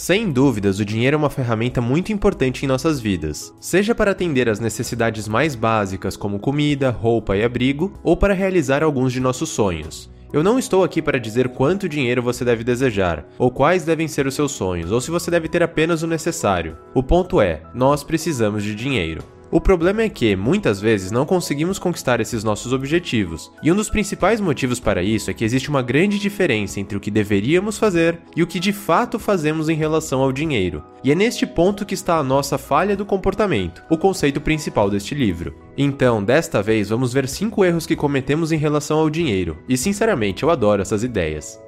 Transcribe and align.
Sem 0.00 0.32
dúvidas, 0.32 0.80
o 0.80 0.84
dinheiro 0.84 1.14
é 1.14 1.18
uma 1.18 1.28
ferramenta 1.28 1.78
muito 1.78 2.10
importante 2.10 2.64
em 2.64 2.66
nossas 2.66 2.98
vidas, 2.98 3.54
seja 3.60 3.94
para 3.94 4.12
atender 4.12 4.48
às 4.48 4.58
necessidades 4.58 5.28
mais 5.28 5.54
básicas 5.54 6.16
como 6.16 6.40
comida, 6.40 6.88
roupa 6.88 7.36
e 7.36 7.44
abrigo, 7.44 7.92
ou 8.02 8.16
para 8.16 8.32
realizar 8.32 8.82
alguns 8.82 9.12
de 9.12 9.20
nossos 9.20 9.50
sonhos. 9.50 10.10
Eu 10.32 10.42
não 10.42 10.58
estou 10.58 10.84
aqui 10.84 11.02
para 11.02 11.20
dizer 11.20 11.50
quanto 11.50 11.86
dinheiro 11.86 12.22
você 12.22 12.46
deve 12.46 12.64
desejar, 12.64 13.26
ou 13.36 13.50
quais 13.50 13.84
devem 13.84 14.08
ser 14.08 14.26
os 14.26 14.34
seus 14.34 14.52
sonhos, 14.52 14.90
ou 14.90 15.02
se 15.02 15.10
você 15.10 15.30
deve 15.30 15.48
ter 15.50 15.62
apenas 15.62 16.02
o 16.02 16.06
necessário. 16.06 16.78
O 16.94 17.02
ponto 17.02 17.38
é: 17.38 17.60
nós 17.74 18.02
precisamos 18.02 18.64
de 18.64 18.74
dinheiro. 18.74 19.22
O 19.52 19.60
problema 19.60 20.02
é 20.02 20.08
que, 20.08 20.36
muitas 20.36 20.80
vezes, 20.80 21.10
não 21.10 21.26
conseguimos 21.26 21.76
conquistar 21.76 22.20
esses 22.20 22.44
nossos 22.44 22.72
objetivos, 22.72 23.50
e 23.60 23.72
um 23.72 23.74
dos 23.74 23.90
principais 23.90 24.40
motivos 24.40 24.78
para 24.78 25.02
isso 25.02 25.28
é 25.28 25.34
que 25.34 25.44
existe 25.44 25.68
uma 25.68 25.82
grande 25.82 26.20
diferença 26.20 26.78
entre 26.78 26.96
o 26.96 27.00
que 27.00 27.10
deveríamos 27.10 27.76
fazer 27.76 28.20
e 28.36 28.44
o 28.44 28.46
que 28.46 28.60
de 28.60 28.72
fato 28.72 29.18
fazemos 29.18 29.68
em 29.68 29.74
relação 29.74 30.20
ao 30.20 30.30
dinheiro. 30.30 30.84
E 31.02 31.10
é 31.10 31.16
neste 31.16 31.44
ponto 31.46 31.84
que 31.84 31.94
está 31.94 32.18
a 32.18 32.22
nossa 32.22 32.56
falha 32.56 32.96
do 32.96 33.04
comportamento, 33.04 33.82
o 33.90 33.98
conceito 33.98 34.40
principal 34.40 34.88
deste 34.88 35.16
livro. 35.16 35.52
Então, 35.76 36.22
desta 36.22 36.62
vez, 36.62 36.90
vamos 36.90 37.12
ver 37.12 37.26
5 37.26 37.64
erros 37.64 37.86
que 37.86 37.96
cometemos 37.96 38.52
em 38.52 38.56
relação 38.56 39.00
ao 39.00 39.10
dinheiro, 39.10 39.58
e 39.68 39.76
sinceramente 39.76 40.44
eu 40.44 40.50
adoro 40.50 40.80
essas 40.80 41.02
ideias. 41.02 41.60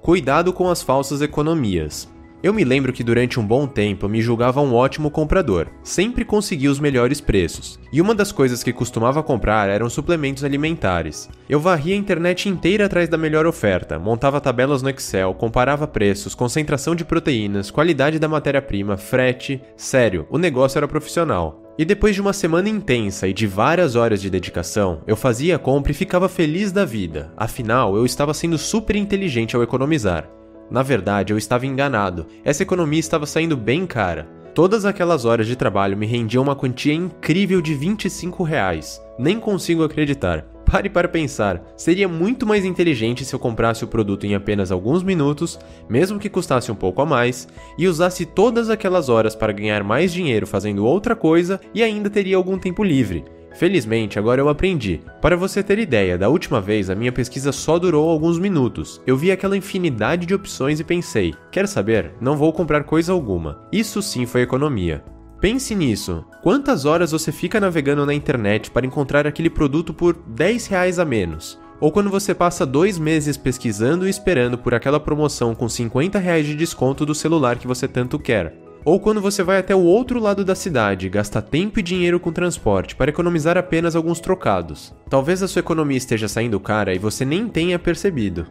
Cuidado 0.00 0.52
com 0.52 0.68
as 0.68 0.82
falsas 0.82 1.22
economias. 1.22 2.10
Eu 2.42 2.52
me 2.52 2.64
lembro 2.64 2.92
que 2.92 3.04
durante 3.04 3.38
um 3.38 3.46
bom 3.46 3.68
tempo 3.68 4.08
me 4.08 4.20
julgava 4.20 4.60
um 4.60 4.74
ótimo 4.74 5.12
comprador, 5.12 5.68
sempre 5.84 6.24
conseguia 6.24 6.72
os 6.72 6.80
melhores 6.80 7.20
preços, 7.20 7.78
e 7.92 8.00
uma 8.00 8.16
das 8.16 8.32
coisas 8.32 8.64
que 8.64 8.72
costumava 8.72 9.22
comprar 9.22 9.68
eram 9.68 9.88
suplementos 9.88 10.42
alimentares. 10.42 11.30
Eu 11.48 11.60
varria 11.60 11.94
a 11.94 11.98
internet 11.98 12.48
inteira 12.48 12.86
atrás 12.86 13.08
da 13.08 13.16
melhor 13.16 13.46
oferta, 13.46 13.96
montava 13.96 14.40
tabelas 14.40 14.82
no 14.82 14.90
Excel, 14.90 15.32
comparava 15.34 15.86
preços, 15.86 16.34
concentração 16.34 16.96
de 16.96 17.04
proteínas, 17.04 17.70
qualidade 17.70 18.18
da 18.18 18.26
matéria-prima, 18.28 18.96
frete. 18.96 19.62
Sério, 19.76 20.26
o 20.28 20.36
negócio 20.36 20.78
era 20.78 20.88
profissional. 20.88 21.62
E 21.78 21.84
depois 21.84 22.16
de 22.16 22.20
uma 22.20 22.32
semana 22.32 22.68
intensa 22.68 23.28
e 23.28 23.32
de 23.32 23.46
várias 23.46 23.94
horas 23.94 24.20
de 24.20 24.28
dedicação, 24.28 25.00
eu 25.06 25.14
fazia 25.14 25.54
a 25.54 25.58
compra 25.60 25.92
e 25.92 25.94
ficava 25.94 26.28
feliz 26.28 26.72
da 26.72 26.84
vida, 26.84 27.32
afinal 27.36 27.96
eu 27.96 28.04
estava 28.04 28.34
sendo 28.34 28.58
super 28.58 28.96
inteligente 28.96 29.54
ao 29.54 29.62
economizar. 29.62 30.28
Na 30.72 30.82
verdade, 30.82 31.34
eu 31.34 31.36
estava 31.36 31.66
enganado. 31.66 32.26
Essa 32.42 32.62
economia 32.62 32.98
estava 32.98 33.26
saindo 33.26 33.58
bem 33.58 33.84
cara. 33.84 34.26
Todas 34.54 34.86
aquelas 34.86 35.26
horas 35.26 35.46
de 35.46 35.54
trabalho 35.54 35.98
me 35.98 36.06
rendiam 36.06 36.42
uma 36.42 36.56
quantia 36.56 36.94
incrível 36.94 37.60
de 37.60 37.74
25 37.74 38.42
reais. 38.42 38.98
Nem 39.18 39.38
consigo 39.38 39.84
acreditar. 39.84 40.46
Pare 40.64 40.88
para 40.88 41.08
pensar, 41.08 41.62
seria 41.76 42.08
muito 42.08 42.46
mais 42.46 42.64
inteligente 42.64 43.22
se 43.22 43.34
eu 43.34 43.38
comprasse 43.38 43.84
o 43.84 43.88
produto 43.88 44.24
em 44.24 44.34
apenas 44.34 44.72
alguns 44.72 45.02
minutos, 45.02 45.58
mesmo 45.90 46.18
que 46.18 46.30
custasse 46.30 46.72
um 46.72 46.74
pouco 46.74 47.02
a 47.02 47.06
mais, 47.06 47.46
e 47.76 47.86
usasse 47.86 48.24
todas 48.24 48.70
aquelas 48.70 49.10
horas 49.10 49.36
para 49.36 49.52
ganhar 49.52 49.84
mais 49.84 50.10
dinheiro 50.10 50.46
fazendo 50.46 50.86
outra 50.86 51.14
coisa 51.14 51.60
e 51.74 51.82
ainda 51.82 52.08
teria 52.08 52.38
algum 52.38 52.58
tempo 52.58 52.82
livre. 52.82 53.22
Felizmente, 53.54 54.18
agora 54.18 54.40
eu 54.40 54.48
aprendi. 54.48 55.00
Para 55.20 55.36
você 55.36 55.62
ter 55.62 55.78
ideia, 55.78 56.16
da 56.16 56.28
última 56.28 56.60
vez 56.60 56.90
a 56.90 56.94
minha 56.94 57.12
pesquisa 57.12 57.52
só 57.52 57.78
durou 57.78 58.08
alguns 58.08 58.38
minutos. 58.38 59.00
Eu 59.06 59.16
vi 59.16 59.30
aquela 59.30 59.56
infinidade 59.56 60.26
de 60.26 60.34
opções 60.34 60.80
e 60.80 60.84
pensei: 60.84 61.34
quer 61.50 61.68
saber? 61.68 62.12
Não 62.20 62.36
vou 62.36 62.52
comprar 62.52 62.84
coisa 62.84 63.12
alguma. 63.12 63.66
Isso 63.70 64.00
sim 64.02 64.26
foi 64.26 64.42
economia. 64.42 65.04
Pense 65.40 65.74
nisso. 65.74 66.24
Quantas 66.40 66.84
horas 66.84 67.10
você 67.10 67.32
fica 67.32 67.58
navegando 67.58 68.06
na 68.06 68.14
internet 68.14 68.70
para 68.70 68.86
encontrar 68.86 69.26
aquele 69.26 69.50
produto 69.50 69.92
por 69.92 70.14
10 70.14 70.68
reais 70.68 70.98
a 71.00 71.04
menos? 71.04 71.60
Ou 71.80 71.90
quando 71.90 72.10
você 72.10 72.32
passa 72.32 72.64
dois 72.64 72.96
meses 72.96 73.36
pesquisando 73.36 74.06
e 74.06 74.10
esperando 74.10 74.56
por 74.56 74.72
aquela 74.72 75.00
promoção 75.00 75.52
com 75.52 75.68
50 75.68 76.16
reais 76.16 76.46
de 76.46 76.54
desconto 76.54 77.04
do 77.04 77.12
celular 77.12 77.58
que 77.58 77.66
você 77.66 77.88
tanto 77.88 78.20
quer? 78.20 78.61
Ou 78.84 78.98
quando 78.98 79.20
você 79.20 79.42
vai 79.42 79.58
até 79.58 79.74
o 79.74 79.82
outro 79.82 80.18
lado 80.18 80.44
da 80.44 80.54
cidade 80.54 81.08
gasta 81.08 81.40
tempo 81.40 81.78
e 81.78 81.82
dinheiro 81.82 82.18
com 82.18 82.32
transporte 82.32 82.96
para 82.96 83.10
economizar 83.10 83.56
apenas 83.56 83.94
alguns 83.94 84.18
trocados. 84.18 84.92
Talvez 85.08 85.42
a 85.42 85.48
sua 85.48 85.60
economia 85.60 85.96
esteja 85.96 86.26
saindo 86.26 86.58
cara 86.58 86.92
e 86.92 86.98
você 86.98 87.24
nem 87.24 87.48
tenha 87.48 87.78
percebido. 87.78 88.46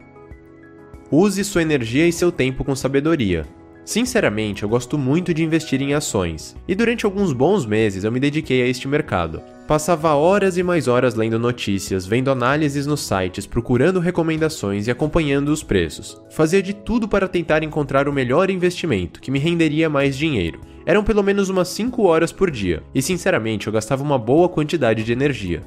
Use 1.11 1.43
sua 1.43 1.61
energia 1.61 2.07
e 2.07 2.13
seu 2.13 2.31
tempo 2.31 2.63
com 2.63 2.73
sabedoria. 2.73 3.45
Sinceramente, 3.83 4.63
eu 4.63 4.69
gosto 4.69 4.97
muito 4.97 5.33
de 5.33 5.43
investir 5.43 5.81
em 5.81 5.93
ações, 5.93 6.55
e 6.67 6.75
durante 6.75 7.05
alguns 7.05 7.33
bons 7.33 7.65
meses 7.65 8.03
eu 8.03 8.11
me 8.11 8.19
dediquei 8.19 8.61
a 8.61 8.67
este 8.67 8.87
mercado. 8.87 9.41
Passava 9.71 10.13
horas 10.15 10.57
e 10.57 10.63
mais 10.63 10.89
horas 10.89 11.15
lendo 11.15 11.39
notícias, 11.39 12.05
vendo 12.05 12.29
análises 12.29 12.85
nos 12.85 12.99
sites, 12.99 13.45
procurando 13.45 14.01
recomendações 14.01 14.85
e 14.85 14.91
acompanhando 14.91 15.47
os 15.47 15.63
preços. 15.63 16.21
Fazia 16.29 16.61
de 16.61 16.73
tudo 16.73 17.07
para 17.07 17.25
tentar 17.25 17.63
encontrar 17.63 18.05
o 18.09 18.11
melhor 18.11 18.49
investimento, 18.49 19.21
que 19.21 19.31
me 19.31 19.39
renderia 19.39 19.89
mais 19.89 20.17
dinheiro. 20.17 20.59
Eram 20.85 21.05
pelo 21.05 21.23
menos 21.23 21.47
umas 21.47 21.69
5 21.69 22.03
horas 22.03 22.33
por 22.33 22.51
dia, 22.51 22.83
e 22.93 23.01
sinceramente 23.01 23.67
eu 23.67 23.71
gastava 23.71 24.03
uma 24.03 24.19
boa 24.19 24.49
quantidade 24.49 25.05
de 25.05 25.13
energia. 25.13 25.61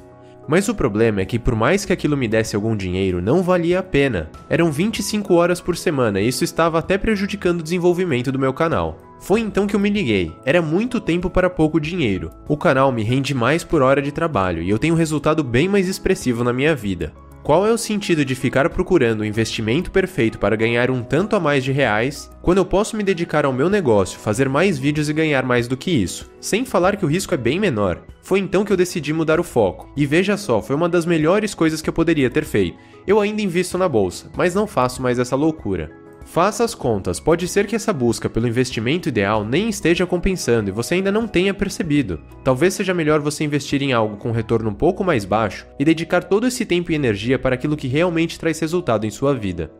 Mas 0.47 0.69
o 0.69 0.75
problema 0.75 1.21
é 1.21 1.25
que, 1.25 1.39
por 1.39 1.55
mais 1.55 1.83
que 1.83 1.91
aquilo 1.91 2.15
me 2.15 2.27
desse 2.27 2.55
algum 2.55 2.77
dinheiro, 2.77 3.23
não 3.23 3.41
valia 3.41 3.79
a 3.79 3.83
pena. 3.83 4.29
Eram 4.47 4.71
25 4.71 5.33
horas 5.33 5.59
por 5.59 5.75
semana 5.75 6.21
e 6.21 6.27
isso 6.27 6.43
estava 6.43 6.77
até 6.77 6.95
prejudicando 6.95 7.61
o 7.61 7.63
desenvolvimento 7.63 8.31
do 8.31 8.37
meu 8.37 8.53
canal. 8.53 8.99
Foi 9.19 9.39
então 9.39 9.65
que 9.65 9.75
eu 9.75 9.79
me 9.79 9.89
liguei. 9.89 10.31
Era 10.45 10.61
muito 10.61 10.99
tempo 10.99 11.29
para 11.29 11.49
pouco 11.49 11.79
dinheiro. 11.79 12.29
O 12.47 12.57
canal 12.57 12.91
me 12.91 13.03
rende 13.03 13.33
mais 13.33 13.63
por 13.63 13.81
hora 13.81 14.01
de 14.01 14.11
trabalho 14.11 14.61
e 14.61 14.69
eu 14.69 14.79
tenho 14.79 14.93
um 14.93 14.97
resultado 14.97 15.43
bem 15.43 15.67
mais 15.67 15.87
expressivo 15.87 16.43
na 16.43 16.53
minha 16.53 16.75
vida. 16.75 17.13
Qual 17.45 17.63
é 17.63 17.71
o 17.71 17.77
sentido 17.77 18.25
de 18.25 18.33
ficar 18.33 18.67
procurando 18.71 19.21
o 19.21 19.25
investimento 19.25 19.91
perfeito 19.91 20.39
para 20.39 20.55
ganhar 20.55 20.89
um 20.89 21.03
tanto 21.03 21.35
a 21.35 21.39
mais 21.39 21.63
de 21.63 21.71
reais, 21.71 22.27
quando 22.41 22.57
eu 22.57 22.65
posso 22.65 22.97
me 22.97 23.03
dedicar 23.03 23.45
ao 23.45 23.53
meu 23.53 23.69
negócio, 23.69 24.17
fazer 24.17 24.49
mais 24.49 24.79
vídeos 24.79 25.09
e 25.09 25.13
ganhar 25.13 25.45
mais 25.45 25.67
do 25.67 25.77
que 25.77 25.91
isso? 25.91 26.27
Sem 26.41 26.65
falar 26.65 26.95
que 26.95 27.05
o 27.05 27.07
risco 27.07 27.35
é 27.35 27.37
bem 27.37 27.59
menor. 27.59 28.01
Foi 28.19 28.39
então 28.39 28.65
que 28.65 28.73
eu 28.73 28.77
decidi 28.77 29.13
mudar 29.13 29.39
o 29.39 29.43
foco. 29.43 29.87
E 29.95 30.07
veja 30.07 30.35
só, 30.37 30.59
foi 30.59 30.75
uma 30.75 30.89
das 30.89 31.05
melhores 31.05 31.53
coisas 31.53 31.83
que 31.83 31.89
eu 31.89 31.93
poderia 31.93 32.31
ter 32.31 32.45
feito. 32.45 32.79
Eu 33.05 33.19
ainda 33.19 33.43
invisto 33.43 33.77
na 33.77 33.87
bolsa, 33.87 34.31
mas 34.35 34.55
não 34.55 34.65
faço 34.65 34.99
mais 35.03 35.19
essa 35.19 35.35
loucura. 35.35 35.91
Faça 36.25 36.63
as 36.63 36.73
contas, 36.73 37.19
pode 37.19 37.47
ser 37.47 37.67
que 37.67 37.75
essa 37.75 37.93
busca 37.93 38.27
pelo 38.27 38.47
investimento 38.47 39.07
ideal 39.07 39.45
nem 39.45 39.69
esteja 39.69 40.07
compensando 40.07 40.69
e 40.69 40.73
você 40.73 40.95
ainda 40.95 41.11
não 41.11 41.27
tenha 41.27 41.53
percebido. 41.53 42.19
Talvez 42.43 42.73
seja 42.73 42.95
melhor 42.95 43.21
você 43.21 43.43
investir 43.43 43.81
em 43.83 43.93
algo 43.93 44.17
com 44.17 44.31
retorno 44.31 44.71
um 44.71 44.73
pouco 44.73 45.03
mais 45.03 45.23
baixo 45.23 45.67
e 45.79 45.85
dedicar 45.85 46.23
todo 46.23 46.47
esse 46.47 46.65
tempo 46.65 46.91
e 46.91 46.95
energia 46.95 47.37
para 47.37 47.53
aquilo 47.53 47.77
que 47.77 47.87
realmente 47.87 48.39
traz 48.39 48.59
resultado 48.59 49.05
em 49.05 49.11
sua 49.11 49.35
vida. 49.35 49.71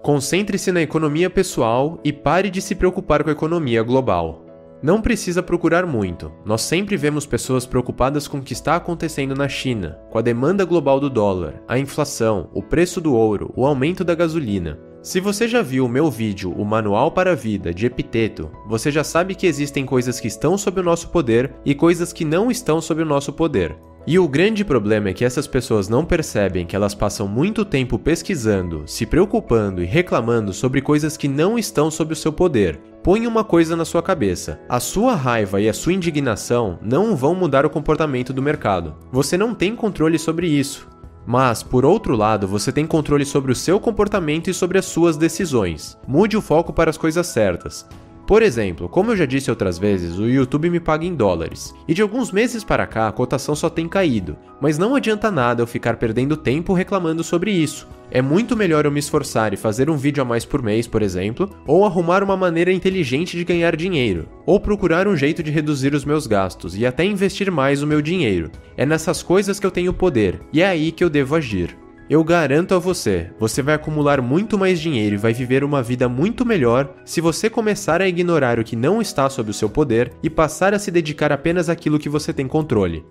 Concentre-se 0.00 0.70
na 0.72 0.80
economia 0.80 1.28
pessoal 1.28 2.00
e 2.04 2.12
pare 2.12 2.48
de 2.48 2.62
se 2.62 2.74
preocupar 2.74 3.22
com 3.22 3.30
a 3.30 3.32
economia 3.32 3.82
global. 3.82 4.46
Não 4.80 5.00
precisa 5.00 5.42
procurar 5.42 5.86
muito. 5.86 6.32
Nós 6.44 6.62
sempre 6.62 6.96
vemos 6.96 7.26
pessoas 7.26 7.66
preocupadas 7.66 8.26
com 8.26 8.38
o 8.38 8.42
que 8.42 8.52
está 8.52 8.76
acontecendo 8.76 9.34
na 9.34 9.48
China, 9.48 9.98
com 10.10 10.18
a 10.18 10.22
demanda 10.22 10.64
global 10.64 10.98
do 10.98 11.10
dólar, 11.10 11.62
a 11.68 11.78
inflação, 11.78 12.48
o 12.52 12.62
preço 12.62 13.00
do 13.00 13.14
ouro, 13.14 13.52
o 13.56 13.66
aumento 13.66 14.02
da 14.02 14.14
gasolina. 14.14 14.78
Se 15.02 15.18
você 15.18 15.48
já 15.48 15.62
viu 15.62 15.84
o 15.84 15.88
meu 15.88 16.08
vídeo 16.08 16.52
O 16.52 16.64
Manual 16.64 17.10
para 17.10 17.32
a 17.32 17.34
Vida 17.34 17.74
de 17.74 17.86
Epiteto, 17.86 18.48
você 18.68 18.88
já 18.88 19.02
sabe 19.02 19.34
que 19.34 19.48
existem 19.48 19.84
coisas 19.84 20.20
que 20.20 20.28
estão 20.28 20.56
sob 20.56 20.80
o 20.80 20.84
nosso 20.84 21.08
poder 21.08 21.52
e 21.64 21.74
coisas 21.74 22.12
que 22.12 22.24
não 22.24 22.52
estão 22.52 22.80
sob 22.80 23.02
o 23.02 23.04
nosso 23.04 23.32
poder. 23.32 23.76
E 24.06 24.16
o 24.16 24.28
grande 24.28 24.64
problema 24.64 25.08
é 25.08 25.12
que 25.12 25.24
essas 25.24 25.48
pessoas 25.48 25.88
não 25.88 26.04
percebem 26.04 26.64
que 26.64 26.76
elas 26.76 26.94
passam 26.94 27.26
muito 27.26 27.64
tempo 27.64 27.98
pesquisando, 27.98 28.84
se 28.86 29.04
preocupando 29.04 29.82
e 29.82 29.86
reclamando 29.86 30.52
sobre 30.52 30.80
coisas 30.80 31.16
que 31.16 31.26
não 31.26 31.58
estão 31.58 31.90
sob 31.90 32.12
o 32.12 32.16
seu 32.16 32.32
poder. 32.32 32.78
Põe 33.02 33.26
uma 33.26 33.42
coisa 33.42 33.74
na 33.74 33.84
sua 33.84 34.02
cabeça: 34.04 34.60
a 34.68 34.78
sua 34.78 35.16
raiva 35.16 35.60
e 35.60 35.68
a 35.68 35.74
sua 35.74 35.92
indignação 35.92 36.78
não 36.80 37.16
vão 37.16 37.34
mudar 37.34 37.66
o 37.66 37.70
comportamento 37.70 38.32
do 38.32 38.42
mercado. 38.42 38.94
Você 39.10 39.36
não 39.36 39.52
tem 39.52 39.74
controle 39.74 40.16
sobre 40.16 40.46
isso. 40.46 40.91
Mas, 41.26 41.62
por 41.62 41.84
outro 41.84 42.16
lado, 42.16 42.48
você 42.48 42.72
tem 42.72 42.86
controle 42.86 43.24
sobre 43.24 43.52
o 43.52 43.56
seu 43.56 43.78
comportamento 43.78 44.50
e 44.50 44.54
sobre 44.54 44.78
as 44.78 44.86
suas 44.86 45.16
decisões. 45.16 45.96
Mude 46.06 46.36
o 46.36 46.42
foco 46.42 46.72
para 46.72 46.90
as 46.90 46.96
coisas 46.96 47.26
certas. 47.26 47.86
Por 48.32 48.40
exemplo, 48.40 48.88
como 48.88 49.10
eu 49.10 49.16
já 49.18 49.26
disse 49.26 49.50
outras 49.50 49.78
vezes, 49.78 50.18
o 50.18 50.26
YouTube 50.26 50.70
me 50.70 50.80
paga 50.80 51.04
em 51.04 51.14
dólares, 51.14 51.74
e 51.86 51.92
de 51.92 52.00
alguns 52.00 52.32
meses 52.32 52.64
para 52.64 52.86
cá 52.86 53.06
a 53.06 53.12
cotação 53.12 53.54
só 53.54 53.68
tem 53.68 53.86
caído, 53.86 54.38
mas 54.58 54.78
não 54.78 54.94
adianta 54.94 55.30
nada 55.30 55.60
eu 55.60 55.66
ficar 55.66 55.98
perdendo 55.98 56.34
tempo 56.34 56.72
reclamando 56.72 57.22
sobre 57.22 57.50
isso. 57.50 57.86
É 58.10 58.22
muito 58.22 58.56
melhor 58.56 58.86
eu 58.86 58.90
me 58.90 59.00
esforçar 59.00 59.52
e 59.52 59.58
fazer 59.58 59.90
um 59.90 59.98
vídeo 59.98 60.22
a 60.22 60.24
mais 60.24 60.46
por 60.46 60.62
mês, 60.62 60.86
por 60.86 61.02
exemplo, 61.02 61.50
ou 61.66 61.84
arrumar 61.84 62.22
uma 62.22 62.34
maneira 62.34 62.72
inteligente 62.72 63.36
de 63.36 63.44
ganhar 63.44 63.76
dinheiro, 63.76 64.26
ou 64.46 64.58
procurar 64.58 65.06
um 65.06 65.14
jeito 65.14 65.42
de 65.42 65.50
reduzir 65.50 65.92
os 65.92 66.06
meus 66.06 66.26
gastos 66.26 66.74
e 66.74 66.86
até 66.86 67.04
investir 67.04 67.50
mais 67.50 67.82
o 67.82 67.86
meu 67.86 68.00
dinheiro. 68.00 68.50
É 68.78 68.86
nessas 68.86 69.22
coisas 69.22 69.60
que 69.60 69.66
eu 69.66 69.70
tenho 69.70 69.92
poder, 69.92 70.40
e 70.50 70.62
é 70.62 70.68
aí 70.68 70.90
que 70.90 71.04
eu 71.04 71.10
devo 71.10 71.34
agir. 71.34 71.81
Eu 72.12 72.22
garanto 72.22 72.74
a 72.74 72.78
você, 72.78 73.30
você 73.38 73.62
vai 73.62 73.74
acumular 73.74 74.20
muito 74.20 74.58
mais 74.58 74.78
dinheiro 74.78 75.14
e 75.14 75.18
vai 75.18 75.32
viver 75.32 75.64
uma 75.64 75.82
vida 75.82 76.10
muito 76.10 76.44
melhor 76.44 76.94
se 77.06 77.22
você 77.22 77.48
começar 77.48 78.02
a 78.02 78.06
ignorar 78.06 78.58
o 78.58 78.64
que 78.64 78.76
não 78.76 79.00
está 79.00 79.30
sob 79.30 79.50
o 79.50 79.54
seu 79.54 79.70
poder 79.70 80.12
e 80.22 80.28
passar 80.28 80.74
a 80.74 80.78
se 80.78 80.90
dedicar 80.90 81.32
apenas 81.32 81.70
àquilo 81.70 81.98
que 81.98 82.10
você 82.10 82.30
tem 82.30 82.46
controle. 82.46 83.02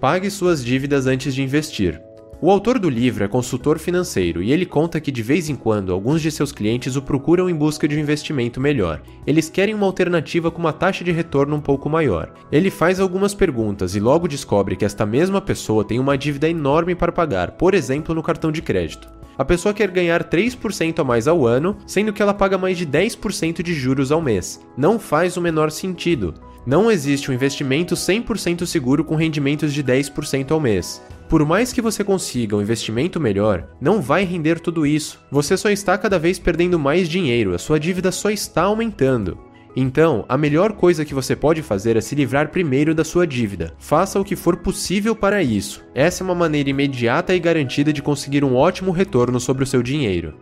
Pague 0.00 0.28
suas 0.28 0.64
dívidas 0.64 1.06
antes 1.06 1.32
de 1.36 1.42
investir. 1.44 2.02
O 2.44 2.50
autor 2.50 2.78
do 2.78 2.90
livro 2.90 3.24
é 3.24 3.26
consultor 3.26 3.78
financeiro 3.78 4.42
e 4.42 4.52
ele 4.52 4.66
conta 4.66 5.00
que 5.00 5.10
de 5.10 5.22
vez 5.22 5.48
em 5.48 5.56
quando 5.56 5.94
alguns 5.94 6.20
de 6.20 6.30
seus 6.30 6.52
clientes 6.52 6.94
o 6.94 7.00
procuram 7.00 7.48
em 7.48 7.54
busca 7.54 7.88
de 7.88 7.96
um 7.96 7.98
investimento 7.98 8.60
melhor. 8.60 9.00
Eles 9.26 9.48
querem 9.48 9.74
uma 9.74 9.86
alternativa 9.86 10.50
com 10.50 10.58
uma 10.58 10.70
taxa 10.70 11.02
de 11.02 11.10
retorno 11.10 11.56
um 11.56 11.60
pouco 11.62 11.88
maior. 11.88 12.34
Ele 12.52 12.70
faz 12.70 13.00
algumas 13.00 13.32
perguntas 13.32 13.96
e 13.96 13.98
logo 13.98 14.28
descobre 14.28 14.76
que 14.76 14.84
esta 14.84 15.06
mesma 15.06 15.40
pessoa 15.40 15.86
tem 15.86 15.98
uma 15.98 16.18
dívida 16.18 16.46
enorme 16.46 16.94
para 16.94 17.10
pagar, 17.10 17.52
por 17.52 17.72
exemplo, 17.72 18.14
no 18.14 18.22
cartão 18.22 18.52
de 18.52 18.60
crédito. 18.60 19.08
A 19.38 19.44
pessoa 19.46 19.72
quer 19.72 19.90
ganhar 19.90 20.22
3% 20.22 20.98
a 20.98 21.02
mais 21.02 21.26
ao 21.26 21.46
ano, 21.46 21.78
sendo 21.86 22.12
que 22.12 22.20
ela 22.20 22.34
paga 22.34 22.58
mais 22.58 22.76
de 22.76 22.86
10% 22.86 23.62
de 23.62 23.72
juros 23.72 24.12
ao 24.12 24.20
mês. 24.20 24.60
Não 24.76 24.98
faz 24.98 25.38
o 25.38 25.40
menor 25.40 25.70
sentido. 25.70 26.34
Não 26.66 26.90
existe 26.90 27.30
um 27.30 27.34
investimento 27.34 27.94
100% 27.94 28.66
seguro 28.66 29.02
com 29.02 29.16
rendimentos 29.16 29.72
de 29.72 29.82
10% 29.82 30.50
ao 30.50 30.60
mês. 30.60 31.02
Por 31.34 31.44
mais 31.44 31.72
que 31.72 31.82
você 31.82 32.04
consiga 32.04 32.54
um 32.54 32.62
investimento 32.62 33.18
melhor, 33.18 33.66
não 33.80 34.00
vai 34.00 34.22
render 34.22 34.60
tudo 34.60 34.86
isso. 34.86 35.18
Você 35.32 35.56
só 35.56 35.68
está 35.68 35.98
cada 35.98 36.16
vez 36.16 36.38
perdendo 36.38 36.78
mais 36.78 37.08
dinheiro, 37.08 37.56
a 37.56 37.58
sua 37.58 37.80
dívida 37.80 38.12
só 38.12 38.30
está 38.30 38.62
aumentando. 38.62 39.36
Então, 39.74 40.24
a 40.28 40.38
melhor 40.38 40.74
coisa 40.74 41.04
que 41.04 41.12
você 41.12 41.34
pode 41.34 41.60
fazer 41.60 41.96
é 41.96 42.00
se 42.00 42.14
livrar 42.14 42.50
primeiro 42.50 42.94
da 42.94 43.02
sua 43.02 43.26
dívida. 43.26 43.74
Faça 43.80 44.20
o 44.20 44.24
que 44.24 44.36
for 44.36 44.58
possível 44.58 45.16
para 45.16 45.42
isso. 45.42 45.84
Essa 45.92 46.22
é 46.22 46.24
uma 46.24 46.36
maneira 46.36 46.70
imediata 46.70 47.34
e 47.34 47.40
garantida 47.40 47.92
de 47.92 48.00
conseguir 48.00 48.44
um 48.44 48.54
ótimo 48.54 48.92
retorno 48.92 49.40
sobre 49.40 49.64
o 49.64 49.66
seu 49.66 49.82
dinheiro. 49.82 50.38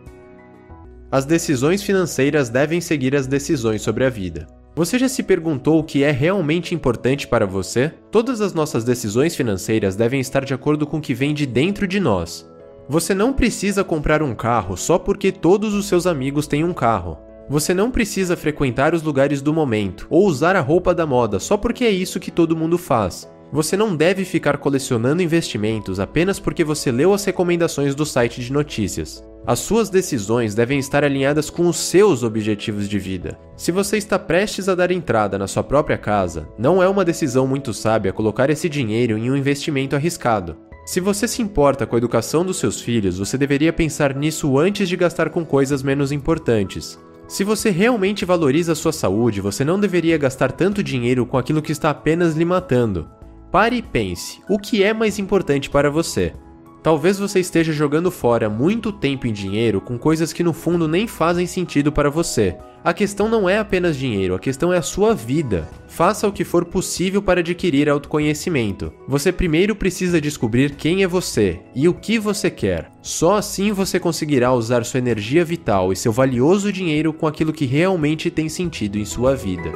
As 1.11 1.25
decisões 1.25 1.81
financeiras 1.81 2.49
devem 2.49 2.79
seguir 2.79 3.15
as 3.15 3.25
decisões 3.25 3.81
sobre 3.81 4.05
a 4.05 4.11
vida. 4.11 4.45
Você 4.75 4.97
já 4.97 5.07
se 5.07 5.21
perguntou 5.21 5.77
o 5.77 5.83
que 5.83 6.03
é 6.03 6.09
realmente 6.09 6.73
importante 6.73 7.27
para 7.27 7.45
você? 7.45 7.91
Todas 8.09 8.41
as 8.41 8.55
nossas 8.55 8.83
decisões 8.83 9.35
financeiras 9.35 9.95
devem 9.95 10.19
estar 10.19 10.43
de 10.43 10.53
acordo 10.53 10.87
com 10.87 10.97
o 10.97 11.01
que 11.01 11.13
vem 11.13 11.31
de 11.31 11.45
dentro 11.45 11.87
de 11.87 11.99
nós. 11.99 12.49
Você 12.89 13.13
não 13.13 13.33
precisa 13.33 13.83
comprar 13.83 14.23
um 14.23 14.33
carro 14.33 14.75
só 14.75 14.97
porque 14.97 15.31
todos 15.31 15.75
os 15.75 15.85
seus 15.85 16.07
amigos 16.07 16.47
têm 16.47 16.63
um 16.63 16.73
carro. 16.73 17.19
Você 17.47 17.71
não 17.71 17.91
precisa 17.91 18.35
frequentar 18.35 18.95
os 18.95 19.03
lugares 19.03 19.43
do 19.43 19.53
momento 19.53 20.07
ou 20.09 20.25
usar 20.25 20.55
a 20.55 20.61
roupa 20.61 20.93
da 20.95 21.05
moda 21.05 21.39
só 21.39 21.55
porque 21.55 21.85
é 21.85 21.91
isso 21.91 22.19
que 22.19 22.31
todo 22.31 22.57
mundo 22.57 22.79
faz. 22.79 23.31
Você 23.53 23.77
não 23.77 23.95
deve 23.95 24.25
ficar 24.25 24.57
colecionando 24.57 25.21
investimentos 25.21 25.99
apenas 25.99 26.39
porque 26.39 26.63
você 26.63 26.91
leu 26.91 27.13
as 27.13 27.23
recomendações 27.23 27.93
do 27.93 28.03
site 28.03 28.41
de 28.41 28.51
notícias. 28.51 29.23
As 29.45 29.59
suas 29.59 29.91
decisões 29.91 30.55
devem 30.55 30.79
estar 30.79 31.03
alinhadas 31.03 31.51
com 31.51 31.67
os 31.67 31.77
seus 31.77 32.23
objetivos 32.23 32.89
de 32.89 32.97
vida. 32.97 33.37
Se 33.55 33.71
você 33.71 33.95
está 33.95 34.17
prestes 34.17 34.67
a 34.67 34.73
dar 34.73 34.89
entrada 34.89 35.37
na 35.37 35.45
sua 35.45 35.61
própria 35.61 35.99
casa, 35.99 36.47
não 36.57 36.81
é 36.81 36.89
uma 36.89 37.05
decisão 37.05 37.45
muito 37.45 37.75
sábia 37.75 38.11
colocar 38.11 38.49
esse 38.49 38.67
dinheiro 38.67 39.19
em 39.19 39.29
um 39.29 39.37
investimento 39.37 39.95
arriscado. 39.95 40.57
Se 40.83 40.99
você 40.99 41.27
se 41.27 41.43
importa 41.43 41.85
com 41.85 41.95
a 41.95 41.99
educação 41.99 42.43
dos 42.43 42.57
seus 42.57 42.81
filhos, 42.81 43.19
você 43.19 43.37
deveria 43.37 43.71
pensar 43.71 44.15
nisso 44.15 44.57
antes 44.57 44.89
de 44.89 44.97
gastar 44.97 45.29
com 45.29 45.45
coisas 45.45 45.83
menos 45.83 46.11
importantes. 46.11 46.99
Se 47.27 47.43
você 47.43 47.69
realmente 47.69 48.25
valoriza 48.25 48.71
a 48.71 48.75
sua 48.75 48.91
saúde, 48.91 49.41
você 49.41 49.63
não 49.63 49.79
deveria 49.79 50.17
gastar 50.17 50.51
tanto 50.51 50.81
dinheiro 50.81 51.23
com 51.23 51.37
aquilo 51.37 51.61
que 51.61 51.71
está 51.71 51.91
apenas 51.91 52.35
lhe 52.35 52.45
matando. 52.45 53.07
Pare 53.53 53.75
e 53.75 53.81
pense: 53.83 54.41
o 54.49 54.57
que 54.57 54.81
é 54.81 54.95
mais 54.95 55.19
importante 55.19 55.69
para 55.69 55.91
você? 55.91 56.33
Talvez 56.81 57.19
você 57.19 57.39
esteja 57.39 57.71
jogando 57.71 58.09
fora 58.09 58.49
muito 58.49 58.91
tempo 58.91 59.27
e 59.27 59.31
dinheiro 59.31 59.79
com 59.79 59.95
coisas 59.95 60.33
que 60.33 60.43
no 60.43 60.53
fundo 60.53 60.87
nem 60.87 61.05
fazem 61.05 61.45
sentido 61.45 61.91
para 61.91 62.09
você. 62.09 62.57
A 62.83 62.95
questão 62.95 63.29
não 63.29 63.47
é 63.47 63.59
apenas 63.59 63.95
dinheiro, 63.95 64.33
a 64.33 64.39
questão 64.39 64.73
é 64.73 64.77
a 64.77 64.81
sua 64.81 65.13
vida. 65.13 65.69
Faça 65.87 66.27
o 66.27 66.31
que 66.31 66.43
for 66.43 66.65
possível 66.65 67.21
para 67.21 67.41
adquirir 67.41 67.87
autoconhecimento. 67.87 68.91
Você 69.07 69.31
primeiro 69.31 69.75
precisa 69.75 70.19
descobrir 70.19 70.71
quem 70.75 71.03
é 71.03 71.07
você 71.07 71.59
e 71.75 71.87
o 71.87 71.93
que 71.93 72.17
você 72.17 72.49
quer. 72.49 72.89
Só 73.03 73.37
assim 73.37 73.71
você 73.71 73.99
conseguirá 73.99 74.51
usar 74.51 74.83
sua 74.83 74.97
energia 74.97 75.45
vital 75.45 75.93
e 75.93 75.95
seu 75.95 76.11
valioso 76.11 76.73
dinheiro 76.73 77.13
com 77.13 77.27
aquilo 77.27 77.53
que 77.53 77.65
realmente 77.65 78.31
tem 78.31 78.49
sentido 78.49 78.97
em 78.97 79.05
sua 79.05 79.35
vida. 79.35 79.71